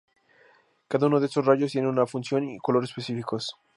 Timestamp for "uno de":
1.05-1.27